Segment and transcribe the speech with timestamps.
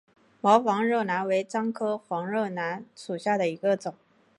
[0.41, 3.93] 毛黄肉楠为樟科黄肉楠属下的一个种。